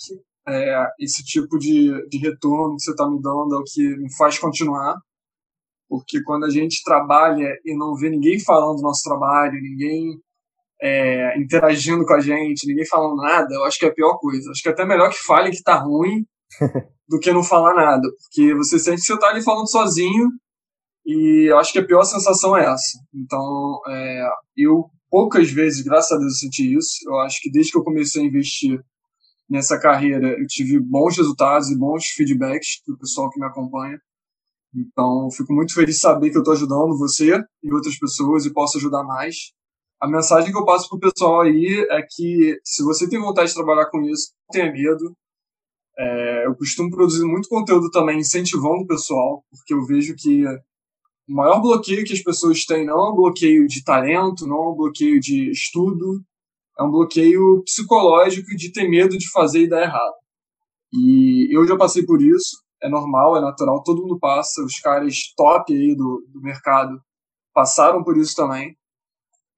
É, 0.49 0.87
esse 1.01 1.25
tipo 1.25 1.59
de, 1.59 1.91
de 2.09 2.19
retorno 2.19 2.77
que 2.77 2.83
você 2.83 2.93
está 2.93 3.09
me 3.11 3.21
dando 3.21 3.57
é 3.57 3.59
o 3.59 3.65
que 3.65 3.83
me 3.97 4.15
faz 4.17 4.39
continuar. 4.39 4.97
Porque 5.89 6.23
quando 6.23 6.45
a 6.45 6.51
gente 6.51 6.85
trabalha 6.85 7.53
e 7.65 7.77
não 7.77 7.97
vê 7.97 8.09
ninguém 8.09 8.39
falando 8.39 8.77
do 8.77 8.83
nosso 8.83 9.03
trabalho, 9.03 9.61
ninguém 9.61 10.17
é, 10.81 11.37
interagindo 11.37 12.07
com 12.07 12.15
a 12.15 12.21
gente, 12.21 12.67
ninguém 12.67 12.87
falando 12.87 13.17
nada, 13.17 13.53
eu 13.53 13.65
acho 13.65 13.77
que 13.77 13.87
é 13.87 13.89
a 13.89 13.95
pior 13.95 14.17
coisa. 14.19 14.51
Acho 14.53 14.63
que 14.63 14.69
é 14.69 14.73
até 14.73 14.87
melhor 14.87 15.11
que 15.11 15.19
fale 15.19 15.51
que 15.51 15.63
tá 15.65 15.75
ruim 15.75 16.25
do 17.09 17.19
que 17.19 17.33
não 17.33 17.43
falar 17.43 17.75
nada, 17.75 18.09
porque 18.23 18.55
você 18.55 18.79
sente 18.79 19.01
que 19.01 19.07
você 19.07 19.15
está 19.15 19.29
ali 19.29 19.43
falando 19.43 19.71
sozinho 19.71 20.29
e 21.05 21.51
eu 21.51 21.59
acho 21.59 21.73
que 21.73 21.79
a 21.79 21.85
pior 21.85 22.05
sensação 22.05 22.57
é 22.57 22.65
essa. 22.65 22.99
Então, 23.15 23.81
é, 23.89 24.29
eu 24.57 24.91
poucas 25.11 25.51
vezes, 25.51 25.83
graças 25.83 26.13
a 26.13 26.19
Deus, 26.19 26.35
eu 26.35 26.39
senti 26.39 26.75
isso. 26.75 26.91
Eu 27.07 27.19
acho 27.21 27.41
que 27.41 27.51
desde 27.51 27.73
que 27.73 27.79
eu 27.79 27.85
comecei 27.85 28.23
a 28.23 28.27
investir 28.27 28.81
nessa 29.49 29.79
carreira, 29.79 30.29
eu 30.39 30.47
tive 30.47 30.79
bons 30.79 31.17
resultados 31.17 31.71
e 31.71 31.77
bons 31.77 32.07
feedbacks 32.15 32.81
do 32.87 32.97
pessoal 32.97 33.29
que 33.31 33.41
me 33.41 33.47
acompanha. 33.47 33.99
Então, 34.73 35.29
fico 35.33 35.53
muito 35.53 35.75
feliz 35.75 35.97
de 35.97 36.01
saber 36.01 36.31
que 36.31 36.37
eu 36.37 36.43
estou 36.43 36.55
ajudando 36.55 36.97
você 36.97 37.43
e 37.61 37.75
outras 37.75 37.99
pessoas 37.99 38.47
e 38.47 38.53
posso 38.53 38.79
ajudar 38.79 39.03
mais. 39.03 39.35
A 40.01 40.09
mensagem 40.09 40.53
que 40.53 40.57
eu 40.57 40.65
passo 40.65 40.89
para 40.89 40.97
o 40.97 41.13
pessoal 41.13 41.41
aí 41.41 41.85
é 41.91 42.03
que 42.09 42.57
se 42.65 42.85
você 42.85 43.09
tem 43.09 43.21
vontade 43.21 43.49
de 43.49 43.55
trabalhar 43.55 43.91
com 43.91 44.01
isso, 44.03 44.33
não 44.49 44.53
tenha 44.53 44.73
medo, 44.73 45.13
é, 46.01 46.47
eu 46.47 46.55
costumo 46.57 46.91
produzir 46.91 47.27
muito 47.27 47.49
conteúdo 47.49 47.91
também 47.91 48.21
incentivando 48.21 48.85
o 48.85 48.87
pessoal, 48.87 49.45
porque 49.51 49.75
eu 49.75 49.85
vejo 49.85 50.15
que 50.17 50.47
o 50.47 51.35
maior 51.35 51.61
bloqueio 51.61 52.05
que 52.05 52.15
as 52.15 52.23
pessoas 52.23 52.65
têm 52.65 52.87
não 52.87 52.99
é 52.99 53.13
um 53.13 53.17
bloqueio 53.17 53.67
de 53.67 53.85
talento, 53.85 54.47
não 54.47 54.57
é 54.57 54.71
um 54.71 54.75
bloqueio 54.75 55.21
de 55.21 55.51
estudo, 55.51 56.25
é 56.79 56.83
um 56.83 56.91
bloqueio 56.91 57.63
psicológico 57.65 58.49
de 58.57 58.73
ter 58.73 58.89
medo 58.89 59.19
de 59.19 59.31
fazer 59.31 59.65
e 59.65 59.69
dar 59.69 59.83
errado. 59.83 60.15
E 60.91 61.55
eu 61.55 61.67
já 61.69 61.77
passei 61.77 62.03
por 62.07 62.23
isso, 62.23 62.57
é 62.83 62.89
normal, 62.89 63.37
é 63.37 63.41
natural, 63.43 63.83
todo 63.83 64.01
mundo 64.01 64.19
passa, 64.19 64.65
os 64.65 64.81
caras 64.81 65.15
top 65.37 65.71
aí 65.71 65.95
do, 65.95 66.25
do 66.33 66.41
mercado 66.41 66.99
passaram 67.53 68.03
por 68.03 68.17
isso 68.17 68.35
também. 68.35 68.75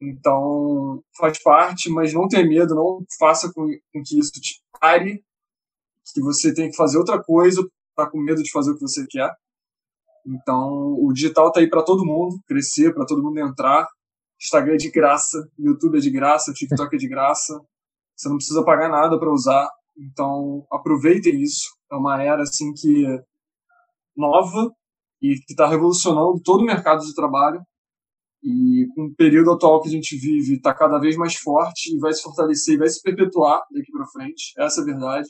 Então, 0.00 1.00
faz 1.16 1.40
parte, 1.40 1.88
mas 1.88 2.12
não 2.12 2.26
tenha 2.26 2.44
medo, 2.44 2.75
não 2.75 3.04
faça 3.16 3.52
com, 3.54 3.64
com 3.92 4.02
que 4.04 4.18
isso 4.18 4.32
te 4.32 4.61
pare 4.80 5.22
que 6.12 6.21
você 6.21 6.52
tem 6.54 6.71
que 6.71 6.76
fazer 6.76 6.99
outra 6.99 7.23
coisa, 7.23 7.66
tá 7.97 8.09
com 8.09 8.19
medo 8.19 8.42
de 8.42 8.50
fazer 8.50 8.73
o 8.73 8.75
que 8.75 8.81
você 8.81 9.07
quer. 9.09 9.31
Então, 10.26 10.95
o 11.00 11.12
digital 11.12 11.50
tá 11.50 11.61
aí 11.61 11.69
para 11.69 11.83
todo 11.83 12.04
mundo 12.04 12.38
crescer, 12.47 12.95
para 12.95 13.04
todo 13.04 13.23
mundo 13.23 13.38
entrar. 13.38 13.87
Instagram 14.40 14.75
é 14.75 14.76
de 14.76 14.90
graça, 14.90 15.38
YouTube 15.59 15.99
é 15.99 16.00
de 16.00 16.11
graça, 16.11 16.52
TikTok 16.52 16.95
é 16.95 16.99
de 16.99 17.09
graça. 17.09 17.61
Você 18.16 18.28
não 18.28 18.37
precisa 18.37 18.64
pagar 18.64 18.88
nada 18.88 19.19
para 19.19 19.33
usar. 19.33 19.69
Então, 19.97 20.64
aproveitem 20.71 21.40
isso. 21.40 21.71
É 21.90 21.97
uma 21.97 22.23
era 22.23 22.42
assim 22.42 22.73
que 22.73 23.04
nova 24.16 24.71
e 25.21 25.35
que 25.35 25.52
está 25.52 25.69
revolucionando 25.69 26.40
todo 26.42 26.62
o 26.62 26.66
mercado 26.66 27.04
de 27.04 27.14
trabalho. 27.14 27.61
E 28.42 28.87
com 28.95 29.07
o 29.07 29.14
período 29.14 29.52
atual 29.52 29.81
que 29.81 29.88
a 29.88 29.92
gente 29.92 30.16
vive 30.16 30.57
está 30.57 30.75
cada 30.75 30.99
vez 30.99 31.16
mais 31.16 31.37
forte 31.37 31.95
e 31.95 31.99
vai 32.00 32.12
se 32.12 32.23
fortalecer 32.23 32.75
e 32.75 32.78
vai 32.78 32.88
se 32.88 33.00
perpetuar 33.00 33.61
daqui 33.73 33.92
para 33.92 34.07
frente. 34.09 34.52
Essa 34.59 34.81
é 34.81 34.83
a 34.83 34.87
verdade. 34.87 35.28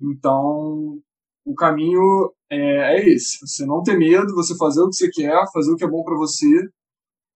Então, 0.00 0.98
o 1.44 1.54
caminho 1.54 2.32
é, 2.50 2.96
é, 2.96 3.08
esse. 3.08 3.38
Você 3.46 3.66
não 3.66 3.82
ter 3.82 3.98
medo, 3.98 4.34
você 4.34 4.56
fazer 4.56 4.80
o 4.80 4.88
que 4.88 4.96
você 4.96 5.10
quer, 5.10 5.44
fazer 5.52 5.72
o 5.72 5.76
que 5.76 5.84
é 5.84 5.88
bom 5.88 6.02
para 6.02 6.16
você 6.16 6.68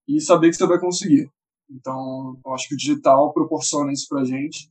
e 0.07 0.21
saber 0.21 0.50
que 0.50 0.57
você 0.57 0.67
vai 0.67 0.81
conseguir. 0.81 1.31
Então, 1.71 2.38
eu 2.45 2.55
acho 2.55 2.69
que 2.69 2.75
o 2.75 2.79
digital 2.79 3.33
proporciona 3.33 3.93
isso 3.93 4.07
para 4.09 4.25
gente. 4.25 4.71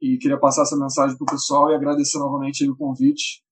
E 0.00 0.18
queria 0.18 0.38
passar 0.38 0.62
essa 0.62 0.76
mensagem 0.76 1.16
para 1.16 1.24
o 1.24 1.30
pessoal 1.30 1.70
e 1.70 1.74
agradecer 1.74 2.18
novamente 2.18 2.68
o 2.68 2.76
convite. 2.76 3.42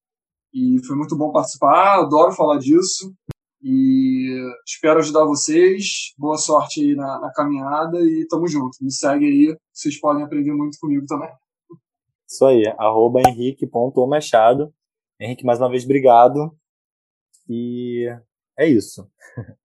E 0.53 0.79
foi 0.85 0.95
muito 0.95 1.17
bom 1.17 1.31
participar, 1.31 1.99
adoro 1.99 2.31
falar 2.31 2.59
disso. 2.59 3.13
E 3.61 4.29
espero 4.65 4.99
ajudar 4.99 5.25
vocês. 5.25 6.13
Boa 6.17 6.37
sorte 6.37 6.81
aí 6.81 6.95
na, 6.95 7.19
na 7.19 7.31
caminhada 7.33 7.99
e 7.99 8.27
tamo 8.27 8.47
junto. 8.47 8.77
Me 8.81 8.91
segue 8.91 9.25
aí, 9.25 9.57
vocês 9.73 9.99
podem 9.99 10.23
aprender 10.23 10.53
muito 10.53 10.77
comigo 10.79 11.05
também. 11.07 11.29
Isso 12.27 12.45
aí, 12.45 12.65
arroba 12.77 13.21
henrique.machado. 13.27 14.73
Henrique, 15.19 15.45
mais 15.45 15.59
uma 15.59 15.69
vez, 15.69 15.83
obrigado. 15.85 16.57
E 17.49 18.07
é 18.57 18.67
isso. 18.67 19.09